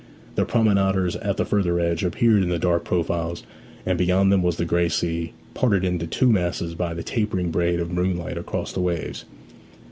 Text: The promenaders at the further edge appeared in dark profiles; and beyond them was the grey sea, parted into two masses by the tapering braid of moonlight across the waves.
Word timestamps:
The 0.33 0.45
promenaders 0.45 1.15
at 1.17 1.37
the 1.37 1.45
further 1.45 1.79
edge 1.79 2.03
appeared 2.03 2.41
in 2.41 2.59
dark 2.59 2.83
profiles; 2.85 3.43
and 3.85 3.99
beyond 3.99 4.31
them 4.31 4.41
was 4.41 4.57
the 4.57 4.65
grey 4.65 4.89
sea, 4.89 5.33
parted 5.53 5.85
into 5.85 6.07
two 6.07 6.31
masses 6.31 6.73
by 6.73 6.95
the 6.95 7.03
tapering 7.03 7.51
braid 7.51 7.79
of 7.79 7.91
moonlight 7.91 8.39
across 8.39 8.71
the 8.73 8.81
waves. 8.81 9.25